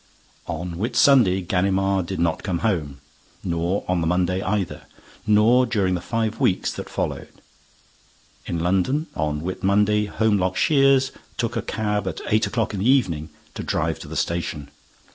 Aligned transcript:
On 0.47 0.79
Whit 0.79 0.95
Sunday, 0.95 1.41
Ganimard 1.43 2.07
did 2.07 2.19
not 2.19 2.41
come 2.41 2.57
home, 2.65 2.99
nor 3.43 3.85
on 3.87 4.01
the 4.01 4.07
Monday 4.07 4.41
either, 4.41 4.87
nor 5.27 5.67
during 5.67 5.93
the 5.93 6.01
five 6.01 6.39
weeks 6.39 6.71
that 6.73 6.89
followed. 6.89 7.27
In 8.47 8.57
London, 8.57 9.05
on 9.15 9.41
Whit 9.41 9.63
Monday, 9.63 10.07
Holmlock 10.07 10.55
Shears 10.55 11.11
took 11.37 11.55
a 11.55 11.61
cab 11.61 12.07
at 12.07 12.19
eight 12.29 12.47
o'clock 12.47 12.73
in 12.73 12.79
the 12.79 12.89
evening 12.89 13.29
to 13.53 13.61
drive 13.61 13.99
to 13.99 14.07
the 14.07 14.17
station. 14.17 14.71